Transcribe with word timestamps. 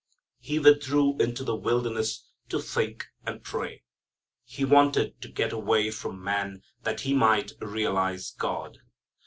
He 0.39 0.57
withdrew 0.57 1.19
into 1.19 1.43
the 1.43 1.55
wilderness 1.55 2.25
to 2.49 2.59
think 2.59 3.05
and 3.23 3.43
pray. 3.43 3.83
He 4.43 4.65
wanted 4.65 5.21
to 5.21 5.27
get 5.29 5.53
away 5.53 5.91
from 5.91 6.23
man 6.23 6.63
that 6.81 7.01
He 7.01 7.13
might 7.13 7.51
realize 7.61 8.31
God. 8.31 8.79